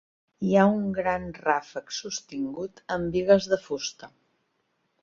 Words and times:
Hi 0.45 0.55
ha 0.55 0.63
un 0.77 0.87
gran 0.95 1.27
ràfec 1.43 1.93
sostingut 1.99 2.83
amb 2.97 3.15
bigues 3.19 3.53
de 3.55 3.65
fusta. 3.69 4.13